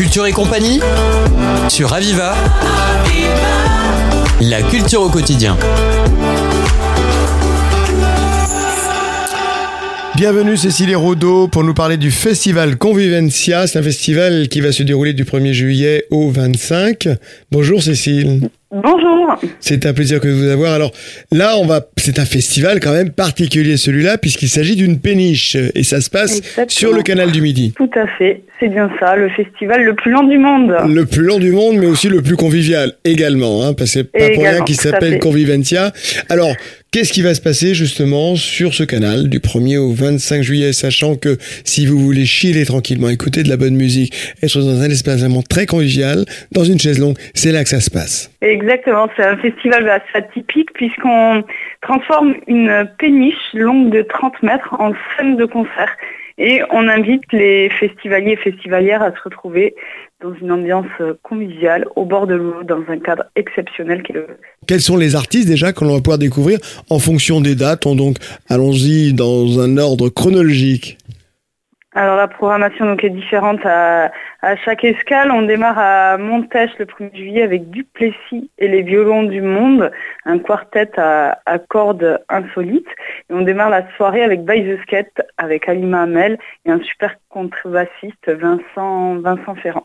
Culture 0.00 0.26
et 0.26 0.32
compagnie 0.32 0.80
sur 1.68 1.92
Aviva. 1.92 2.34
La 4.40 4.62
culture 4.62 5.02
au 5.02 5.10
quotidien. 5.10 5.58
Bienvenue 10.14 10.56
Cécilie 10.56 10.94
Rodeau 10.94 11.48
pour 11.48 11.64
nous 11.64 11.74
parler 11.74 11.98
du 11.98 12.10
festival 12.10 12.78
Convivencia. 12.78 13.66
C'est 13.66 13.78
un 13.78 13.82
festival 13.82 14.48
qui 14.48 14.62
va 14.62 14.72
se 14.72 14.82
dérouler 14.82 15.12
du 15.12 15.24
1er 15.24 15.52
juillet 15.52 16.06
au 16.10 16.30
25. 16.30 17.06
Bonjour 17.50 17.82
Cécile. 17.82 18.48
Bonjour. 18.72 19.34
C'est 19.58 19.84
un 19.84 19.92
plaisir 19.92 20.20
que 20.20 20.28
de 20.28 20.32
vous 20.32 20.48
avoir. 20.48 20.72
Alors 20.74 20.92
là, 21.32 21.56
on 21.58 21.66
va, 21.66 21.80
c'est 21.96 22.20
un 22.20 22.24
festival 22.24 22.78
quand 22.78 22.92
même 22.92 23.10
particulier 23.10 23.76
celui-là 23.76 24.16
puisqu'il 24.16 24.48
s'agit 24.48 24.76
d'une 24.76 25.00
péniche 25.00 25.56
et 25.74 25.82
ça 25.82 26.00
se 26.00 26.08
passe 26.08 26.38
Exactement. 26.38 26.68
sur 26.68 26.92
le 26.92 27.02
canal 27.02 27.32
du 27.32 27.42
Midi. 27.42 27.72
Tout 27.76 27.90
à 27.96 28.06
fait, 28.16 28.42
c'est 28.60 28.68
bien 28.68 28.88
ça, 29.00 29.16
le 29.16 29.28
festival 29.30 29.82
le 29.82 29.94
plus 29.94 30.12
long 30.12 30.22
du 30.22 30.38
monde. 30.38 30.72
Le 30.86 31.04
plus 31.04 31.24
long 31.24 31.40
du 31.40 31.50
monde, 31.50 31.78
mais 31.78 31.86
aussi 31.86 32.08
le 32.08 32.22
plus 32.22 32.36
convivial 32.36 32.92
également, 33.04 33.64
hein, 33.64 33.72
parce 33.72 33.94
que 33.94 34.00
c'est 34.00 34.04
pas 34.04 34.30
pour 34.34 34.42
rien 34.44 34.62
à 34.62 34.72
s'appelle 34.72 35.14
fait. 35.14 35.18
Convivencia. 35.18 35.92
Alors, 36.28 36.54
qu'est-ce 36.92 37.12
qui 37.12 37.22
va 37.22 37.34
se 37.34 37.40
passer 37.40 37.74
justement 37.74 38.36
sur 38.36 38.74
ce 38.74 38.84
canal 38.84 39.28
du 39.28 39.40
1er 39.40 39.78
au 39.78 39.92
25 39.92 40.42
juillet, 40.42 40.72
sachant 40.72 41.16
que 41.16 41.38
si 41.64 41.86
vous 41.86 41.98
voulez 41.98 42.26
chiller 42.26 42.64
tranquillement, 42.64 43.08
écouter 43.08 43.42
de 43.42 43.48
la 43.48 43.56
bonne 43.56 43.74
musique, 43.74 44.14
être 44.42 44.60
dans 44.60 44.80
un 44.80 44.90
espace 44.90 45.20
vraiment 45.20 45.42
très 45.42 45.66
convivial, 45.66 46.24
dans 46.52 46.64
une 46.64 46.78
chaise 46.78 46.98
longue, 46.98 47.16
c'est 47.34 47.52
là 47.52 47.64
que 47.64 47.70
ça 47.70 47.80
se 47.80 47.90
passe. 47.90 48.30
Exactement, 48.60 49.08
c'est 49.16 49.24
un 49.24 49.36
festival 49.36 49.88
assez 49.88 50.04
atypique 50.14 50.72
puisqu'on 50.74 51.42
transforme 51.80 52.34
une 52.46 52.88
péniche 52.98 53.54
longue 53.54 53.90
de 53.90 54.02
30 54.02 54.42
mètres 54.42 54.74
en 54.78 54.92
scène 55.16 55.36
de 55.36 55.46
concert. 55.46 55.96
Et 56.36 56.62
on 56.70 56.88
invite 56.88 57.22
les 57.32 57.68
festivaliers 57.68 58.32
et 58.32 58.36
festivalières 58.36 59.02
à 59.02 59.10
se 59.10 59.20
retrouver 59.22 59.74
dans 60.22 60.34
une 60.40 60.52
ambiance 60.52 60.86
conviviale, 61.22 61.86
au 61.96 62.04
bord 62.04 62.26
de 62.26 62.34
l'eau, 62.34 62.62
dans 62.62 62.82
un 62.88 62.98
cadre 62.98 63.24
exceptionnel 63.36 64.02
le 64.12 64.26
Quels 64.66 64.80
sont 64.80 64.96
les 64.96 65.16
artistes 65.16 65.48
déjà 65.48 65.72
que 65.72 65.84
l'on 65.84 65.94
va 65.94 66.00
pouvoir 66.00 66.18
découvrir 66.18 66.58
en 66.88 66.98
fonction 66.98 67.40
des 67.40 67.54
dates? 67.54 67.86
On 67.86 67.94
Donc, 67.94 68.16
allons-y 68.48 69.12
dans 69.12 69.60
un 69.60 69.76
ordre 69.76 70.08
chronologique. 70.08 70.98
Alors 71.92 72.16
la 72.16 72.28
programmation 72.28 72.86
donc 72.86 73.02
est 73.02 73.10
différente 73.10 73.60
à, 73.64 74.12
à 74.42 74.56
chaque 74.64 74.84
escale. 74.84 75.32
On 75.32 75.42
démarre 75.42 75.76
à 75.78 76.18
Montèche 76.18 76.70
le 76.78 76.84
1er 76.84 77.16
juillet 77.16 77.42
avec 77.42 77.68
Duplessis 77.70 78.48
et 78.58 78.68
les 78.68 78.82
violons 78.82 79.24
du 79.24 79.42
monde, 79.42 79.90
un 80.24 80.38
quartet 80.38 80.88
à, 80.98 81.40
à 81.46 81.58
cordes 81.58 82.22
insolites. 82.28 82.86
Et 83.28 83.32
on 83.34 83.40
démarre 83.42 83.70
la 83.70 83.84
soirée 83.96 84.22
avec 84.22 84.44
By 84.44 84.62
the 84.62 84.80
Skate 84.82 85.20
avec 85.36 85.68
Alima 85.68 86.02
Hamel 86.02 86.38
et 86.64 86.70
un 86.70 86.80
super 86.80 87.16
contrebassiste 87.28 88.28
Vincent 88.28 89.16
Vincent 89.16 89.56
Ferrand. 89.56 89.84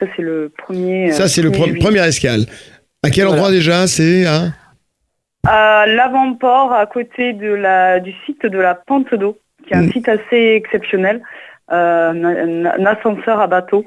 Ça 0.00 0.06
c'est 0.16 0.22
le 0.22 0.50
premier. 0.56 1.12
Ça, 1.12 1.24
euh, 1.24 1.26
c'est 1.26 1.42
le 1.42 1.50
1er 1.50 1.52
pre- 1.58 1.64
juillet. 1.66 1.78
première 1.84 2.04
escale. 2.04 2.40
À 3.02 3.10
quel 3.10 3.24
Voilà. 3.26 3.32
endroit 3.42 3.50
déjà? 3.52 3.86
C'est 3.86 4.24
à... 4.26 4.44
À 5.46 5.84
l'avant-port, 5.86 6.72
à 6.72 6.86
côté 6.86 7.34
de 7.34 7.52
la, 7.52 8.00
du 8.00 8.14
site 8.24 8.46
de 8.46 8.58
la 8.58 8.74
Pente 8.74 9.14
d'eau, 9.14 9.36
qui 9.66 9.74
est 9.74 9.76
un 9.76 9.82
Mm. 9.82 9.92
site 9.92 10.08
assez 10.08 10.54
exceptionnel, 10.56 11.22
euh, 11.72 12.64
un, 12.78 12.84
ascenseur 12.86 13.40
à 13.40 13.46
bateau. 13.46 13.84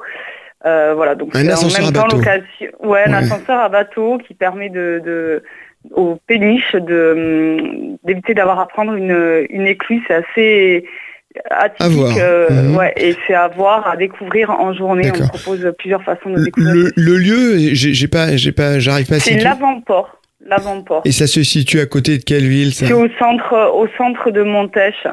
Euh, 0.66 0.94
voilà, 0.96 1.16
donc 1.16 1.36
Un 1.36 1.48
ascenseur 1.50 1.82
en 1.84 1.88
même 1.88 1.96
à 1.96 2.00
temps 2.00 2.06
bateau. 2.08 2.18
l'occasion. 2.18 2.72
Ouais, 2.84 3.04
un 3.06 3.14
ascenseur 3.14 3.60
à 3.60 3.70
bateau 3.70 4.18
qui 4.18 4.34
permet 4.34 4.70
de, 4.70 5.02
de 5.06 5.44
aux 5.92 6.18
péniches 6.28 6.76
hum, 6.76 7.98
d'éviter 8.04 8.34
d'avoir 8.34 8.60
à 8.60 8.68
prendre 8.68 8.94
une, 8.96 9.46
une 9.50 9.68
écluse. 9.68 10.02
C'est 10.08 10.16
assez 10.16 10.86
atypique. 11.52 11.86
À 11.86 11.90
voir. 11.90 12.16
euh, 12.20 12.50
Mhm. 12.50 12.76
ouais, 12.76 12.94
et 12.98 13.16
c'est 13.28 13.36
à 13.36 13.48
voir, 13.48 13.88
à 13.88 13.96
découvrir 13.96 14.50
en 14.50 14.74
journée. 14.74 15.12
On 15.22 15.28
propose 15.28 15.72
plusieurs 15.78 16.04
façons 16.04 16.32
de 16.32 16.44
découvrir. 16.44 16.74
le- 16.74 16.92
le 16.96 17.18
lieu, 17.18 17.58
j'ai 17.74 18.08
pas, 18.08 18.36
j'ai 18.36 18.52
pas, 18.52 18.80
j'arrive 18.80 19.08
pas 19.08 19.16
à 19.16 19.20
C'est 19.20 19.38
l'avant-port. 19.38 20.20
L'avant-port. 20.46 21.02
Et 21.06 21.12
ça 21.12 21.28
se 21.28 21.44
situe 21.44 21.80
à 21.80 21.86
côté 21.86 22.18
de 22.18 22.24
quelle 22.24 22.48
ville 22.48 22.74
C'est 22.74 22.94
au 22.94 23.08
centre, 23.20 23.72
au 23.76 23.88
centre 23.98 24.32
de 24.32 24.42
Montèche. 24.42 25.06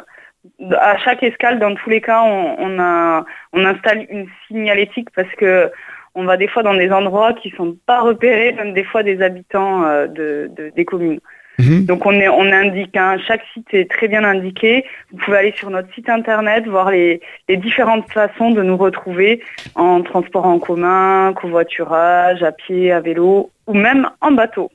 À 0.80 0.96
chaque 0.98 1.22
escale, 1.22 1.58
dans 1.58 1.74
tous 1.74 1.90
les 1.90 2.00
cas, 2.00 2.22
on, 2.22 2.56
on 2.58 2.78
a, 2.80 3.24
on 3.52 3.64
installe 3.64 4.06
une 4.10 4.26
signalétique 4.48 5.08
parce 5.14 5.32
que 5.36 5.70
on 6.14 6.24
va 6.24 6.36
des 6.36 6.46
fois 6.46 6.62
dans 6.62 6.74
des 6.74 6.90
endroits 6.92 7.32
qui 7.32 7.50
sont 7.56 7.76
pas 7.86 8.00
repérés, 8.00 8.52
même 8.52 8.72
des 8.72 8.84
fois 8.84 9.02
des 9.02 9.20
habitants 9.20 9.84
euh, 9.84 10.06
de, 10.06 10.50
de- 10.56 10.70
des 10.76 10.84
communes. 10.84 11.18
Mhm. 11.58 11.84
Donc 11.86 12.04
on, 12.06 12.12
est, 12.12 12.28
on 12.28 12.50
indique, 12.52 12.96
hein, 12.96 13.16
chaque 13.26 13.42
site 13.52 13.66
est 13.72 13.88
très 13.90 14.08
bien 14.08 14.24
indiqué. 14.24 14.84
Vous 15.12 15.18
pouvez 15.18 15.38
aller 15.38 15.54
sur 15.56 15.70
notre 15.70 15.92
site 15.94 16.08
internet, 16.08 16.66
voir 16.66 16.90
les, 16.90 17.20
les 17.48 17.56
différentes 17.56 18.10
façons 18.12 18.50
de 18.50 18.62
nous 18.62 18.76
retrouver 18.76 19.40
en 19.76 20.02
transport 20.02 20.46
en 20.46 20.58
commun, 20.58 21.32
covoiturage, 21.34 22.42
à 22.42 22.50
pied, 22.52 22.90
à 22.92 23.00
vélo 23.00 23.50
ou 23.66 23.74
même 23.74 24.08
en 24.20 24.32
bateau. 24.32 24.70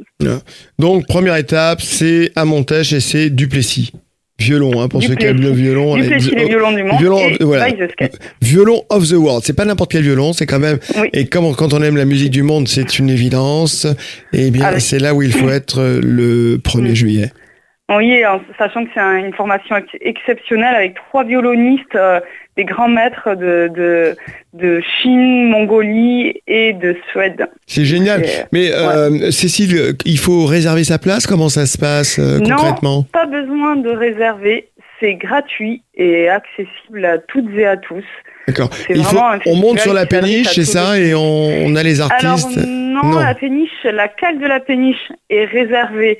Donc 0.77 1.05
première 1.07 1.35
étape, 1.35 1.81
c'est 1.81 2.31
à 2.37 2.45
Montèche 2.45 2.93
et 2.93 2.99
c'est 3.01 3.29
Duplessis. 3.29 3.91
Violon, 4.39 4.81
hein, 4.81 4.87
pour 4.87 5.03
ceux 5.03 5.15
qui 5.15 5.25
aiment 5.25 5.41
le 5.41 5.51
violon. 5.51 5.95
Du 5.95 6.01
les- 6.03 6.07
Plessis, 6.07 6.31
les 6.35 6.45
violons 6.47 6.71
du 6.71 6.83
monde 6.83 6.99
violon, 6.99 7.19
et 7.39 7.43
voilà. 7.43 7.67
Violon 8.41 8.83
of 8.89 9.07
the 9.07 9.13
world. 9.13 9.43
C'est 9.45 9.53
pas 9.53 9.65
n'importe 9.65 9.91
quel 9.91 10.03
violon, 10.03 10.33
c'est 10.33 10.45
quand 10.45 10.59
même. 10.59 10.77
Oui. 10.99 11.09
Et 11.13 11.25
comme 11.25 11.53
quand 11.55 11.73
on 11.73 11.81
aime 11.83 11.97
la 11.97 12.05
musique 12.05 12.31
du 12.31 12.41
monde, 12.43 12.67
c'est 12.67 12.99
une 12.99 13.09
évidence. 13.09 13.85
Et 14.33 14.49
bien, 14.51 14.65
Ah 14.67 14.71
oui. 14.75 14.81
c'est 14.81 14.99
là 14.99 15.13
où 15.13 15.21
il 15.21 15.31
faut 15.33 15.49
être 15.49 15.79
euh, 15.81 15.99
le 16.01 16.57
1er 16.63 16.91
Mm. 16.91 16.95
juillet. 16.95 17.31
Oui, 17.89 18.23
en 18.25 18.39
sachant 18.57 18.85
que 18.85 18.91
c'est 18.93 18.99
un- 18.99 19.17
une 19.17 19.33
formation 19.33 19.75
ex- 19.77 19.87
exceptionnelle 20.01 20.75
avec 20.75 20.93
trois 20.95 21.23
violonistes, 21.23 21.95
euh, 21.95 22.19
des 22.55 22.63
grands 22.65 22.87
maîtres 22.89 23.35
de, 23.35 23.69
de, 23.73 24.15
de 24.53 24.81
Chine, 24.81 25.49
Mongolie 25.49 26.41
et 26.47 26.73
de 26.73 26.95
Suède. 27.11 27.47
C'est 27.67 27.85
génial. 27.85 28.23
Mais 28.51 28.71
euh, 28.73 29.31
Cécile, 29.31 29.95
il 30.05 30.19
faut 30.19 30.45
réserver 30.45 30.83
sa 30.83 30.99
place? 30.99 31.25
Comment 31.25 31.49
ça 31.49 31.65
se 31.65 31.77
passe 31.77 32.19
euh, 32.19 32.39
Non. 32.39 32.55
concrètement? 32.57 33.03
Pas 33.11 33.25
besoin 33.25 33.75
de 33.77 33.89
réserver, 33.89 34.69
c'est 34.99 35.15
gratuit 35.15 35.81
et 35.95 36.29
accessible 36.29 37.05
à 37.05 37.17
toutes 37.17 37.49
et 37.57 37.65
à 37.65 37.77
tous. 37.77 38.03
D'accord. 38.47 38.69
On 39.45 39.55
monte 39.55 39.79
sur 39.79 39.93
la 39.93 40.05
péniche, 40.05 40.47
c'est 40.53 40.63
ça, 40.65 40.97
et 40.99 41.13
on, 41.13 41.19
on 41.65 41.75
a 41.75 41.83
les 41.83 42.01
Alors 42.01 42.11
artistes? 42.13 42.57
non, 42.67 43.03
Non. 43.05 43.19
la 43.19 43.35
péniche, 43.35 43.69
la 43.83 44.07
cale 44.07 44.39
de 44.39 44.45
la 44.47 44.59
péniche 44.59 45.11
est 45.29 45.45
réservée 45.45 46.19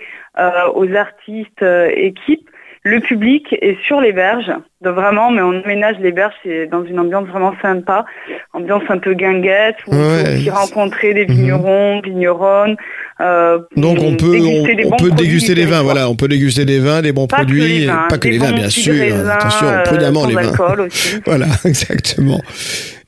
aux 0.75 0.93
artistes, 0.95 1.61
euh, 1.63 1.89
équipes. 1.95 2.47
Le 2.83 3.01
public 3.01 3.53
est 3.61 3.77
sur 3.85 3.99
les 3.99 4.13
berges, 4.13 4.51
vraiment, 4.81 5.31
mais 5.31 5.41
on 5.41 5.51
aménage 5.63 5.97
les 5.99 6.13
berges, 6.13 6.33
c'est 6.43 6.65
dans 6.67 6.85
une 6.85 6.97
ambiance 6.97 7.27
vraiment 7.27 7.53
sympa, 7.61 8.05
ambiance 8.53 8.83
un 8.87 8.99
peu 8.99 9.13
guinguette, 9.15 9.75
où 9.85 9.93
on 9.93 9.97
Ouais. 9.97 10.23
peut 10.23 10.29
aussi 10.37 10.49
rencontrer 10.49 11.13
des 11.13 11.25
Mhm. 11.27 11.33
vignerons, 11.33 12.01
vigneronnes. 12.01 12.77
euh, 13.19 13.59
Donc 13.75 13.97
on 14.01 14.15
peut, 14.15 14.27
on, 14.27 14.63
déguster 14.63 14.75
des 14.75 14.85
on 14.85 14.89
bons 14.91 14.95
peut 14.97 15.11
déguster 15.11 15.55
des 15.55 15.65
vins, 15.65 15.81
voilà, 15.83 16.09
on 16.09 16.15
peut 16.15 16.29
déguster 16.29 16.63
des 16.63 16.79
vins, 16.79 17.01
des 17.01 17.11
bons 17.11 17.27
Pas 17.27 17.35
produits, 17.37 17.85
vins, 17.85 18.05
pas 18.09 18.17
que 18.17 18.29
les 18.29 18.37
vins, 18.37 18.53
bien 18.53 18.69
sûr, 18.69 18.93
attention, 19.29 19.67
euh, 19.67 19.83
prudemment 19.83 20.25
les 20.25 20.35
vins. 20.35 20.53
aussi. 20.85 21.19
Voilà, 21.25 21.47
exactement. 21.65 22.39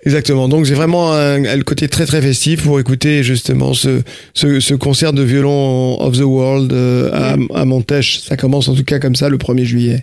Exactement. 0.05 0.47
Donc 0.47 0.65
c'est 0.65 0.73
vraiment 0.73 1.11
un, 1.13 1.43
un- 1.45 1.55
le 1.57 1.63
côté 1.63 1.87
très 1.87 2.05
très 2.05 2.21
festif 2.21 2.63
pour 2.63 2.79
écouter 2.79 3.21
justement 3.23 3.73
ce, 3.73 4.01
ce, 4.33 4.59
ce 4.59 4.73
concert 4.73 5.13
de 5.13 5.21
violon 5.23 5.99
of 6.01 6.17
the 6.17 6.23
world 6.23 6.73
euh, 6.73 7.11
à, 7.13 7.59
à 7.61 7.65
Montèche. 7.65 8.19
Ça 8.19 8.35
commence 8.37 8.67
en 8.67 8.73
tout 8.75 8.83
cas 8.83 8.99
comme 8.99 9.15
ça 9.15 9.29
le 9.29 9.37
1er 9.37 9.63
juillet. 9.63 9.99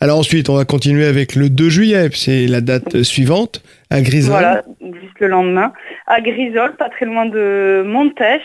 Alors 0.00 0.18
ensuite, 0.18 0.48
on 0.48 0.54
va 0.54 0.64
continuer 0.64 1.06
avec 1.06 1.34
le 1.34 1.48
2 1.50 1.68
juillet, 1.70 2.08
c'est 2.12 2.46
la 2.46 2.60
date 2.60 3.02
suivante, 3.02 3.62
à 3.90 4.00
Grisol. 4.00 4.30
Voilà, 4.30 4.62
juste 4.80 5.18
le 5.18 5.26
lendemain. 5.26 5.72
À 6.06 6.20
Grisol, 6.20 6.76
pas 6.76 6.88
très 6.88 7.04
loin 7.06 7.26
de 7.26 7.82
Montèche, 7.84 8.42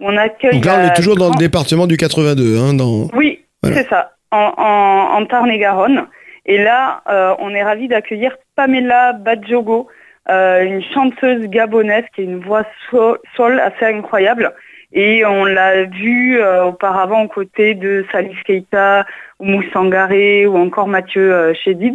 on 0.00 0.16
accueille... 0.16 0.54
Donc 0.54 0.64
là, 0.64 0.80
on 0.82 0.86
est 0.88 0.96
toujours 0.96 1.16
dans 1.16 1.30
le 1.30 1.36
département 1.38 1.86
du 1.86 1.96
82. 1.96 2.58
Hein, 2.58 2.74
dans... 2.74 3.08
Oui, 3.14 3.40
Voilà. 3.62 3.76
c'est 3.76 3.88
ça, 3.88 4.12
en, 4.32 4.52
en, 4.56 5.20
en 5.22 5.26
Tarn-et-Garonne. 5.26 6.06
Et 6.46 6.58
là, 6.58 7.02
euh, 7.08 7.34
on 7.38 7.50
est 7.54 7.62
ravis 7.62 7.86
d'accueillir 7.86 8.32
Pamela 8.56 9.12
Badjogo, 9.12 9.86
euh, 10.30 10.64
une 10.64 10.82
chanteuse 10.94 11.46
gabonaise 11.46 12.04
qui 12.14 12.22
a 12.22 12.24
une 12.24 12.40
voix 12.40 12.64
sol, 12.90 13.60
assez 13.60 13.84
incroyable. 13.84 14.52
Et 14.92 15.24
on 15.26 15.44
l'a 15.44 15.84
vue 15.84 16.40
euh, 16.40 16.66
auparavant 16.66 17.24
aux 17.24 17.28
côtés 17.28 17.74
de 17.74 18.06
Salif 18.10 18.42
Keita, 18.44 19.06
ou 19.38 19.46
ou 19.46 20.56
encore 20.56 20.88
Mathieu 20.88 21.32
euh, 21.32 21.54
Chédid. 21.54 21.94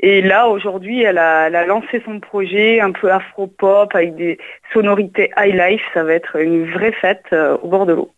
Et 0.00 0.22
là, 0.22 0.48
aujourd'hui, 0.48 1.02
elle 1.02 1.18
a, 1.18 1.48
elle 1.48 1.56
a 1.56 1.66
lancé 1.66 2.00
son 2.04 2.20
projet 2.20 2.80
un 2.80 2.92
peu 2.92 3.10
afro-pop 3.10 3.90
avec 3.94 4.14
des 4.14 4.38
sonorités 4.72 5.30
high 5.36 5.54
life. 5.54 5.82
Ça 5.92 6.04
va 6.04 6.14
être 6.14 6.36
une 6.36 6.70
vraie 6.70 6.92
fête 6.92 7.24
euh, 7.32 7.56
au 7.62 7.68
bord 7.68 7.86
de 7.86 7.94
l'eau. 7.94 8.12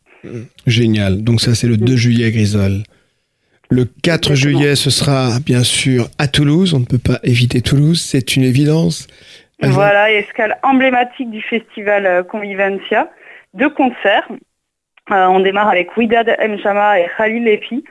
Génial. 0.67 1.23
Donc 1.25 1.41
ça, 1.41 1.55
c'est 1.55 1.67
le 1.67 1.79
2 1.79 1.97
juillet 1.97 2.27
à 2.27 2.31
Grisol. 2.31 2.83
Le 3.71 3.85
4 3.85 4.33
Exactement. 4.33 4.37
juillet, 4.37 4.75
ce 4.75 4.91
sera 4.91 5.39
bien 5.47 5.63
sûr 5.63 6.09
à 6.19 6.27
Toulouse. 6.27 6.75
On 6.75 6.81
ne 6.81 6.85
peut 6.85 6.99
pas 6.99 7.21
éviter 7.23 7.61
Toulouse, 7.61 8.01
c'est 8.01 8.35
une 8.35 8.43
évidence. 8.43 9.07
Voilà, 9.63 10.11
escale 10.11 10.59
emblématique 10.63 11.31
du 11.31 11.41
festival 11.43 12.07
euh, 12.07 12.23
Convivencia. 12.25 13.11
Deux 13.55 13.71
concerts. 13.71 14.29
Euh, 15.13 15.27
on 15.27 15.41
démarre 15.41 15.69
avec 15.69 15.97
Widad 15.97 16.35
Mjama 16.41 16.99
et 16.99 17.07
Khalil 17.17 17.47
Epi. 17.47 17.85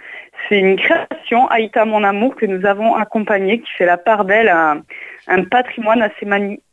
C'est 0.48 0.60
une 0.60 0.78
création, 0.78 1.48
Aïta 1.48 1.86
Mon 1.86 2.04
Amour, 2.04 2.36
que 2.36 2.46
nous 2.46 2.66
avons 2.66 2.96
accompagnée, 2.96 3.60
qui 3.60 3.70
fait 3.78 3.86
la 3.86 3.98
part 3.98 4.26
belle 4.26 4.50
à 4.50 4.78
un 5.28 5.44
patrimoine 5.44 6.02
assez 6.02 6.26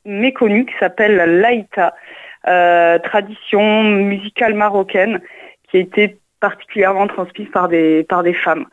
méconnu 0.05 0.67
qui 0.67 0.75
s'appelle 0.81 1.17
la 1.17 1.27
laïta, 1.27 1.95
euh, 2.49 2.99
tradition 2.99 3.83
musicale 3.85 4.55
marocaine 4.55 5.21
qui 5.69 5.77
a 5.77 5.81
été 5.81 6.17
particulièrement 6.41 7.07
transmise 7.07 7.49
par 7.53 7.69
des, 7.69 8.05
par 8.05 8.23
des 8.23 8.35
femmes. 8.35 8.67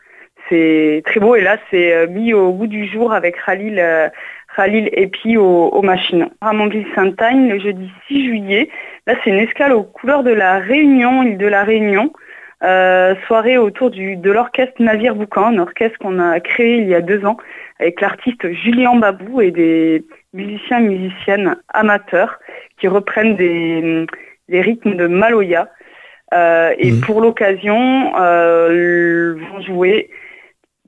C'est 0.50 1.02
très 1.06 1.20
beau 1.20 1.36
et 1.36 1.42
là 1.42 1.58
c'est 1.72 1.94
euh, 1.94 2.08
mis 2.08 2.34
au 2.34 2.52
bout 2.52 2.68
du 2.68 2.86
jour 2.88 3.14
avec 3.14 3.36
Khalil, 3.46 3.80
euh, 3.80 4.10
Khalil 4.56 4.90
Epi 4.92 5.38
aux, 5.38 5.68
aux 5.70 5.82
machines. 5.82 6.30
Ramonville-Sainte-Agne 6.42 7.50
le 7.50 7.60
jeudi 7.60 7.90
6 8.08 8.26
juillet. 8.26 8.70
Là 9.08 9.16
c'est 9.24 9.30
une 9.30 9.40
escale 9.40 9.74
aux 9.74 9.84
couleurs 9.84 10.24
de 10.24 10.32
la 10.32 10.60
Réunion, 10.60 11.24
île 11.24 11.38
de 11.38 11.48
la 11.48 11.64
Réunion. 11.64 12.12
Euh, 12.64 13.14
soirée 13.28 13.58
autour 13.58 13.90
du, 13.90 14.16
de 14.16 14.32
l'orchestre 14.32 14.82
Navire 14.82 15.16
Boucan, 15.16 15.48
un 15.48 15.60
orchestre 15.60 16.00
qu'on 16.00 16.18
a 16.20 16.40
créé 16.40 16.78
il 16.78 16.88
y 16.88 16.96
a 16.96 17.02
deux 17.02 17.26
ans 17.26 17.36
avec 17.80 18.00
l'artiste 18.00 18.50
Julien 18.54 18.96
Babou 18.96 19.42
et 19.42 19.52
des 19.52 20.06
musiciens 20.32 20.80
et 20.80 20.88
musiciennes 20.88 21.58
amateurs 21.74 22.40
qui 22.80 22.88
reprennent 22.88 23.36
des, 23.36 24.06
des 24.48 24.62
rythmes 24.62 24.96
de 24.96 25.08
Maloya. 25.08 25.70
Euh, 26.34 26.74
et 26.78 26.92
mmh. 26.92 27.02
pour 27.02 27.22
l'occasion, 27.22 28.14
euh, 28.18 29.36
vont 29.36 29.62
jouer 29.62 30.10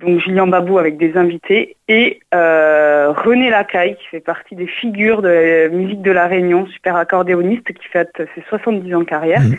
donc 0.01 0.19
Julien 0.19 0.47
Babou 0.47 0.77
avec 0.77 0.97
des 0.97 1.15
invités 1.15 1.77
et 1.87 2.19
euh, 2.33 3.11
René 3.11 3.49
Lacaille 3.49 3.95
qui 3.95 4.07
fait 4.11 4.19
partie 4.19 4.55
des 4.55 4.67
figures 4.67 5.21
de 5.21 5.29
la 5.29 5.69
musique 5.69 6.01
de 6.01 6.11
la 6.11 6.27
Réunion, 6.27 6.65
super 6.67 6.95
accordéoniste 6.95 7.71
qui 7.73 7.87
fête 7.91 8.11
ses 8.17 8.43
70 8.49 8.93
ans 8.95 8.99
de 8.99 9.05
carrière. 9.05 9.41
Mmh 9.41 9.55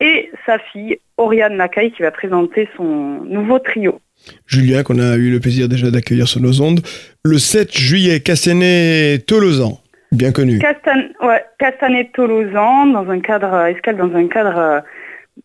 et 0.00 0.30
sa 0.46 0.58
fille 0.58 0.98
Oriane 1.16 1.56
Nakai 1.56 1.90
qui 1.90 2.02
va 2.02 2.10
présenter 2.10 2.68
son 2.76 2.84
nouveau 3.24 3.58
trio. 3.58 4.00
Julien, 4.46 4.82
qu'on 4.82 4.98
a 4.98 5.16
eu 5.16 5.30
le 5.30 5.40
plaisir 5.40 5.68
déjà 5.68 5.90
d'accueillir 5.90 6.28
sur 6.28 6.40
nos 6.40 6.60
ondes, 6.60 6.80
le 7.24 7.38
7 7.38 7.76
juillet, 7.76 8.20
Castanet-Tolosan, 8.20 9.80
bien 10.12 10.32
connu. 10.32 10.58
Castan 10.58 11.00
ouais, 11.22 11.44
Castanet-Tolosan, 11.58 12.86
dans 12.92 13.08
un 13.10 13.20
cadre, 13.20 13.66
escale 13.66 13.96
dans 13.96 14.14
un 14.14 14.26
cadre 14.28 14.58
euh, 14.58 14.80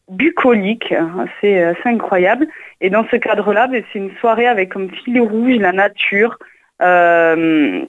bucolique, 0.09 0.93
assez 0.93 1.73
incroyable. 1.85 2.47
Et 2.81 2.89
dans 2.89 3.05
ce 3.09 3.15
cadre-là, 3.15 3.67
ben, 3.67 3.83
c'est 3.91 3.99
une 3.99 4.15
soirée 4.17 4.47
avec 4.47 4.69
comme 4.69 4.89
fil 4.91 5.19
rouge 5.21 5.57
la 5.57 5.71
nature, 5.71 6.37
euh, 6.81 7.81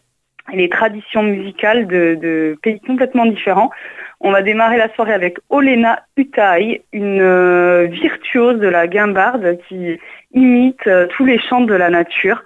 les 0.52 0.68
traditions 0.68 1.22
musicales 1.22 1.86
de, 1.86 2.56
pays 2.62 2.80
complètement 2.80 3.26
différents. 3.26 3.70
On 4.20 4.30
va 4.30 4.42
démarrer 4.42 4.78
la 4.78 4.92
soirée 4.94 5.12
avec 5.12 5.38
Olena 5.50 6.02
Utai, 6.16 6.84
une 6.92 7.20
euh, 7.20 7.86
virtuose 7.90 8.60
de 8.60 8.68
la 8.68 8.86
guimbarde 8.86 9.58
qui 9.68 9.98
imite 10.32 10.86
euh, 10.86 11.06
tous 11.16 11.24
les 11.24 11.38
chants 11.38 11.62
de 11.62 11.74
la 11.74 11.90
nature. 11.90 12.42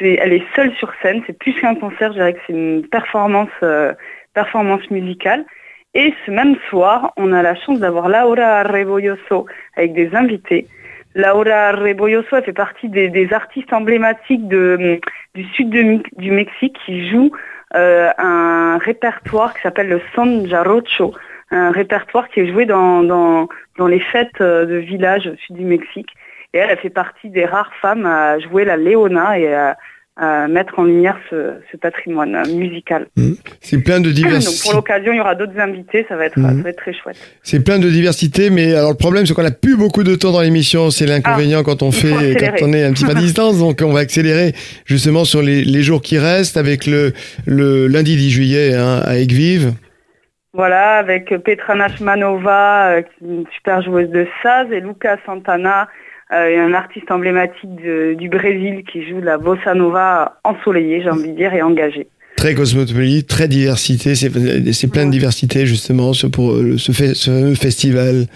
Elle 0.00 0.32
est 0.32 0.44
seule 0.54 0.72
sur 0.76 0.92
scène, 1.02 1.22
c'est 1.26 1.36
plus 1.36 1.52
qu'un 1.54 1.74
concert, 1.74 2.12
je 2.12 2.18
dirais 2.18 2.34
que 2.34 2.40
c'est 2.46 2.52
une 2.52 2.86
performance 2.86 3.50
musicale. 4.90 5.44
Et 5.98 6.12
ce 6.26 6.30
même 6.30 6.56
soir, 6.68 7.14
on 7.16 7.32
a 7.32 7.40
la 7.40 7.54
chance 7.54 7.80
d'avoir 7.80 8.10
Laura 8.10 8.64
Reboyoso 8.64 9.46
avec 9.76 9.94
des 9.94 10.14
invités. 10.14 10.66
Laura 11.14 11.72
Reboyoso 11.72 12.42
fait 12.42 12.52
partie 12.52 12.90
des, 12.90 13.32
artistes 13.32 13.72
emblématiques 13.72 14.46
du 14.46 15.44
sud 15.54 15.70
du 15.70 16.30
Mexique 16.30 16.76
qui 16.84 17.08
joue 17.08 17.30
euh, 17.74 18.10
un 18.18 18.76
répertoire 18.76 19.54
qui 19.54 19.62
s'appelle 19.62 19.88
le 19.88 20.02
Son 20.14 20.44
Jarocho, 20.44 21.14
un 21.50 21.70
répertoire 21.70 22.28
qui 22.28 22.40
est 22.40 22.52
joué 22.52 22.66
dans, 22.66 23.02
dans, 23.02 23.86
les 23.86 24.00
fêtes 24.00 24.42
euh, 24.42 24.66
de 24.66 24.76
village 24.76 25.26
au 25.26 25.36
sud 25.36 25.56
du 25.56 25.64
Mexique. 25.64 26.10
Et 26.52 26.58
elle, 26.58 26.70
a 26.70 26.76
fait 26.76 26.90
partie 26.90 27.30
des 27.30 27.46
rares 27.46 27.72
femmes 27.80 28.04
à 28.04 28.38
jouer 28.38 28.66
la 28.66 28.76
Léona 28.76 29.38
et 29.38 29.54
à, 29.54 29.78
mettre 30.48 30.78
en 30.78 30.84
lumière 30.84 31.18
ce, 31.28 31.54
ce 31.70 31.76
patrimoine 31.76 32.42
musical. 32.54 33.06
Mmh. 33.16 33.32
C'est 33.60 33.82
plein 33.82 34.00
de 34.00 34.10
diversité. 34.10 34.54
Donc 34.54 34.62
pour 34.62 34.74
l'occasion, 34.74 35.12
il 35.12 35.16
y 35.16 35.20
aura 35.20 35.34
d'autres 35.34 35.58
invités, 35.58 36.06
ça 36.08 36.16
va 36.16 36.26
être, 36.26 36.38
mmh. 36.38 36.56
ça 36.56 36.62
va 36.62 36.70
être 36.70 36.76
très 36.76 36.94
chouette. 36.94 37.16
C'est 37.42 37.62
plein 37.62 37.78
de 37.78 37.90
diversité, 37.90 38.48
mais 38.50 38.74
alors 38.74 38.90
le 38.90 38.96
problème, 38.96 39.26
c'est 39.26 39.34
qu'on 39.34 39.42
n'a 39.42 39.50
plus 39.50 39.76
beaucoup 39.76 40.04
de 40.04 40.14
temps 40.14 40.32
dans 40.32 40.40
l'émission. 40.40 40.90
C'est 40.90 41.06
l'inconvénient 41.06 41.60
ah, 41.60 41.64
quand 41.64 41.82
on 41.82 41.92
fait, 41.92 42.36
quand 42.38 42.66
on 42.66 42.72
est 42.72 42.84
un 42.84 42.92
petit 42.92 43.04
peu 43.04 43.10
à 43.10 43.14
distance. 43.26 43.58
donc 43.58 43.82
on 43.82 43.92
va 43.92 44.00
accélérer 44.00 44.52
justement 44.86 45.24
sur 45.24 45.42
les, 45.42 45.62
les, 45.62 45.82
jours 45.82 46.00
qui 46.00 46.18
restent 46.18 46.56
avec 46.56 46.86
le, 46.86 47.12
le 47.46 47.86
lundi 47.86 48.16
10 48.16 48.30
juillet 48.30 48.74
hein, 48.74 49.02
à 49.04 49.18
Aigues-Vives. 49.18 49.74
Voilà, 50.56 50.96
avec 50.96 51.28
Petra 51.44 51.74
Nashmanova, 51.74 52.92
euh, 52.92 53.02
une 53.20 53.44
super 53.54 53.82
joueuse 53.82 54.08
de 54.08 54.26
saz, 54.42 54.72
et 54.72 54.80
Luca 54.80 55.18
Santana, 55.26 55.86
un 56.30 56.74
artiste 56.74 57.10
emblématique 57.10 57.76
de, 57.76 58.14
du 58.14 58.28
Brésil 58.28 58.82
qui 58.90 59.08
joue 59.08 59.20
la 59.20 59.38
bossa 59.38 59.74
nova 59.74 60.38
ensoleillée, 60.44 61.02
j'ai 61.02 61.10
envie 61.10 61.30
de 61.30 61.36
dire, 61.36 61.54
et 61.54 61.62
engagée. 61.62 62.08
Très 62.36 62.54
cosmopolite, 62.54 63.28
très 63.28 63.48
diversité, 63.48 64.14
c'est 64.14 64.90
plein 64.90 65.06
de 65.06 65.10
diversité 65.10 65.64
justement 65.64 66.12
pour 66.32 66.52
euh, 66.52 66.76
ce, 66.76 66.92
ce 66.92 67.54
festival 67.54 68.26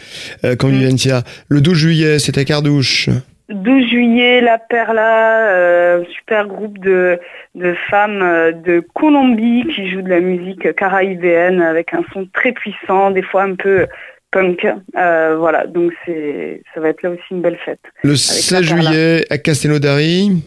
euh. 0.44 0.56
Le 1.48 1.60
12 1.60 1.76
juillet, 1.76 2.18
c'est 2.18 2.38
à 2.38 2.44
Cardouche. 2.44 3.10
12 3.50 3.88
juillet, 3.88 4.40
La 4.40 4.58
Perla, 4.58 5.48
euh, 5.48 6.04
super 6.16 6.46
groupe 6.46 6.78
de, 6.78 7.18
de 7.56 7.74
femmes 7.90 8.22
euh, 8.22 8.52
de 8.52 8.80
Colombie 8.94 9.66
qui 9.74 9.90
jouent 9.90 10.02
de 10.02 10.08
la 10.08 10.20
musique 10.20 10.74
caraïbéenne 10.76 11.60
avec 11.60 11.92
un 11.92 12.02
son 12.12 12.26
très 12.32 12.52
puissant, 12.52 13.10
des 13.10 13.22
fois 13.22 13.42
un 13.42 13.54
peu 13.54 13.86
punk. 14.30 14.66
Euh, 14.96 15.36
voilà, 15.38 15.66
donc 15.66 15.92
c'est, 16.04 16.62
ça 16.74 16.80
va 16.80 16.88
être 16.88 17.02
là 17.02 17.10
aussi 17.10 17.22
une 17.30 17.42
belle 17.42 17.58
fête. 17.64 17.80
Le 18.02 18.16
16 18.16 18.62
juillet 18.62 19.24
à 19.30 19.38
Castellodari. 19.38 20.42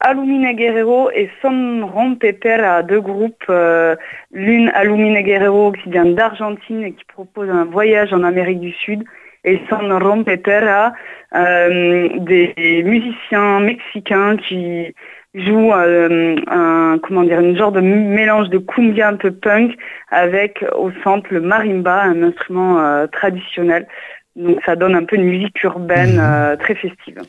Alumine 0.00 0.52
Guerrero 0.52 1.10
et 1.10 1.28
Son 1.42 1.88
Rompepera, 1.92 2.82
deux 2.82 3.00
groupes. 3.00 3.44
Euh, 3.50 3.96
l'une 4.32 4.68
Alumine 4.70 5.20
Guerrero 5.22 5.72
qui 5.72 5.90
vient 5.90 6.06
d'Argentine 6.06 6.84
et 6.84 6.92
qui 6.92 7.04
propose 7.04 7.50
un 7.50 7.64
voyage 7.64 8.12
en 8.12 8.22
Amérique 8.22 8.60
du 8.60 8.72
Sud. 8.72 9.02
Et 9.44 9.60
Son 9.68 9.98
Rompepera, 9.98 10.92
euh, 11.34 12.08
des 12.18 12.82
musiciens 12.84 13.60
mexicains 13.60 14.36
qui 14.36 14.94
joue 15.34 15.72
euh, 15.72 16.36
un, 16.48 16.98
comment 17.02 17.22
dire, 17.22 17.40
une 17.40 17.56
genre 17.56 17.72
de 17.72 17.80
mélange 17.80 18.48
de 18.48 18.58
cumbia 18.58 19.08
un 19.08 19.16
peu 19.16 19.30
punk 19.30 19.72
avec 20.10 20.64
au 20.76 20.90
centre 21.04 21.26
le 21.30 21.40
marimba, 21.40 22.02
un 22.02 22.22
instrument 22.22 22.80
euh, 22.80 23.06
traditionnel. 23.06 23.86
Donc 24.36 24.58
ça 24.64 24.76
donne 24.76 24.94
un 24.94 25.04
peu 25.04 25.16
une 25.16 25.24
musique 25.24 25.62
urbaine 25.62 26.14
mhm. 26.14 26.22
euh, 26.22 26.56
très 26.56 26.74
festive. 26.74 27.20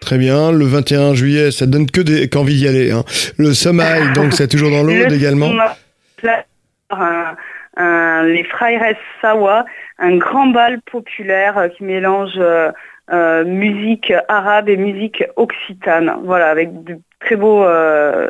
Très 0.00 0.18
bien. 0.18 0.52
Le 0.52 0.64
21 0.64 1.14
juillet, 1.14 1.50
ça 1.50 1.66
donne 1.66 1.90
que 1.90 2.00
des 2.00 2.28
qu'envie 2.28 2.56
d'y 2.56 2.68
aller. 2.68 2.90
Hein. 2.90 3.04
Le 3.38 3.52
sommeil, 3.54 4.12
donc 4.14 4.32
c'est 4.32 4.48
toujours 4.48 4.70
dans 4.70 4.82
l'eau 4.82 4.92
également. 4.92 5.50
les 8.22 8.44
Frères 8.44 8.96
Sawa, 9.20 9.64
un 9.98 10.16
grand 10.16 10.48
bal 10.48 10.80
populaire 10.90 11.68
qui 11.76 11.84
mélange 11.84 12.38
musique 13.46 14.12
arabe 14.28 14.68
et 14.68 14.76
musique 14.76 15.24
occitane. 15.36 16.16
Voilà, 16.22 16.50
avec 16.50 16.84
de 16.84 16.98
très 17.24 17.36
beaux, 17.36 17.64
euh, 17.64 18.28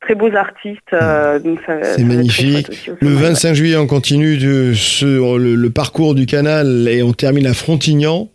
très 0.00 0.14
beaux 0.14 0.34
artistes. 0.34 0.92
Euh, 0.92 1.38
c'est 1.96 2.04
magnifique. 2.04 2.90
Le 3.00 3.10
25 3.10 3.54
juillet, 3.54 3.76
on 3.76 3.86
continue 3.86 4.36
de, 4.36 4.72
sur 4.74 5.38
le, 5.38 5.70
parcours 5.70 6.14
du 6.14 6.26
canal 6.26 6.88
et 6.88 7.02
on 7.02 7.12
termine 7.12 7.46
à 7.46 7.54
Frontignan. 7.54 8.28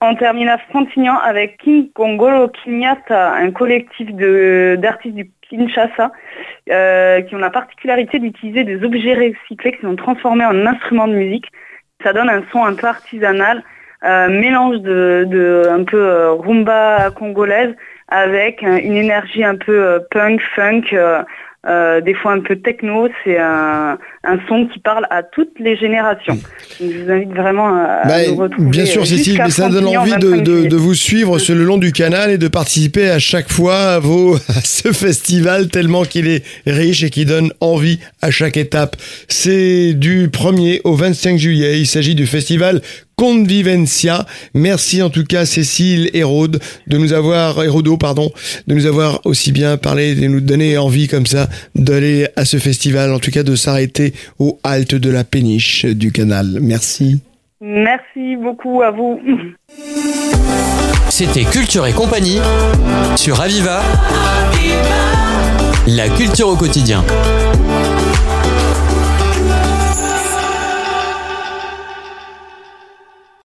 On 0.00 0.14
termine 0.14 0.48
à 0.48 0.58
Frontignan 0.70 1.18
avec 1.18 1.58
King 1.58 1.90
Kongolo 1.92 2.48
Kinyata, 2.48 3.34
un 3.34 3.50
collectif 3.50 4.08
d'artistes 4.14 5.14
du 5.14 5.30
Kinshasa 5.50 6.12
euh, 6.70 7.20
qui 7.22 7.34
ont 7.34 7.38
la 7.38 7.50
particularité 7.50 8.18
d'utiliser 8.18 8.64
des 8.64 8.82
objets 8.82 9.14
recyclés 9.14 9.72
qui 9.72 9.82
sont 9.82 9.96
transformés 9.96 10.46
en 10.46 10.66
instruments 10.66 11.08
de 11.08 11.14
musique. 11.14 11.46
Ça 12.02 12.14
donne 12.14 12.30
un 12.30 12.42
son 12.50 12.64
un 12.64 12.74
peu 12.74 12.86
artisanal, 12.86 13.62
mélange 14.02 14.80
de, 14.80 15.26
de 15.28 15.62
un 15.70 15.84
peu 15.84 16.30
rumba 16.32 17.10
congolaise 17.10 17.74
avec 18.10 18.62
une 18.62 18.96
énergie 18.96 19.44
un 19.44 19.56
peu 19.56 19.84
euh, 19.84 19.98
punk, 20.10 20.40
funk, 20.54 20.82
euh, 20.92 21.22
euh, 21.66 22.00
des 22.00 22.14
fois 22.14 22.32
un 22.32 22.40
peu 22.40 22.56
techno. 22.56 23.08
C'est 23.22 23.38
un, 23.38 23.98
un, 24.24 24.38
son 24.48 24.66
qui 24.66 24.80
parle 24.80 25.06
à 25.10 25.22
toutes 25.22 25.58
les 25.60 25.76
générations. 25.76 26.34
Donc, 26.34 26.90
je 26.92 27.02
vous 27.04 27.10
invite 27.10 27.32
vraiment 27.32 27.68
à, 27.68 28.02
bah, 28.04 28.26
nous 28.26 28.36
retrouver. 28.36 28.70
Bien 28.70 28.84
sûr, 28.84 29.06
Cécile, 29.06 29.40
mais 29.44 29.50
ça 29.50 29.68
donne 29.68 29.86
envie 29.86 30.16
de, 30.16 30.40
de, 30.40 30.66
de, 30.66 30.76
vous 30.76 30.94
suivre 30.94 31.38
sur 31.38 31.54
le 31.54 31.62
long 31.62 31.78
du 31.78 31.92
canal 31.92 32.30
et 32.30 32.38
de 32.38 32.48
participer 32.48 33.10
à 33.10 33.18
chaque 33.18 33.50
fois 33.50 33.76
à, 33.76 33.98
vos, 34.00 34.34
à 34.48 34.60
ce 34.64 34.92
festival 34.92 35.68
tellement 35.68 36.02
qu'il 36.02 36.26
est 36.28 36.44
riche 36.66 37.04
et 37.04 37.10
qui 37.10 37.26
donne 37.26 37.52
envie 37.60 38.00
à 38.22 38.30
chaque 38.30 38.56
étape. 38.56 38.96
C'est 39.28 39.92
du 39.92 40.28
1er 40.28 40.80
au 40.84 40.94
25 40.94 41.38
juillet. 41.38 41.78
Il 41.78 41.86
s'agit 41.86 42.16
du 42.16 42.26
festival 42.26 42.80
Convivencia. 43.20 44.24
Merci 44.54 45.02
en 45.02 45.10
tout 45.10 45.24
cas 45.24 45.44
Cécile 45.44 46.08
Hérode 46.14 46.58
de 46.86 46.96
nous 46.96 47.12
avoir 47.12 47.62
Hérodo 47.62 47.98
pardon 47.98 48.32
de 48.66 48.74
nous 48.74 48.86
avoir 48.86 49.20
aussi 49.26 49.52
bien 49.52 49.76
parlé 49.76 50.14
de 50.14 50.26
nous 50.26 50.40
donner 50.40 50.78
envie 50.78 51.06
comme 51.06 51.26
ça 51.26 51.46
d'aller 51.74 52.28
à 52.36 52.46
ce 52.46 52.56
festival 52.56 53.12
en 53.12 53.18
tout 53.18 53.30
cas 53.30 53.42
de 53.42 53.54
s'arrêter 53.56 54.14
aux 54.38 54.58
haltes 54.64 54.94
de 54.94 55.10
la 55.10 55.22
péniche 55.22 55.84
du 55.84 56.12
canal. 56.12 56.60
Merci. 56.62 57.20
Merci 57.60 58.36
beaucoup 58.42 58.80
à 58.80 58.90
vous. 58.90 59.20
C'était 61.10 61.44
Culture 61.44 61.86
et 61.86 61.92
compagnie 61.92 62.38
sur 63.16 63.38
Aviva. 63.38 63.82
La 65.88 66.08
culture 66.08 66.48
au 66.48 66.56
quotidien. 66.56 67.04